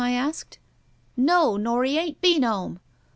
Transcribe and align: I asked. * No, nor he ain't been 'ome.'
I 0.03 0.13
asked. 0.13 0.57
* 0.91 0.93
No, 1.15 1.57
nor 1.57 1.83
he 1.83 1.99
ain't 1.99 2.21
been 2.21 2.43
'ome.' 2.43 2.79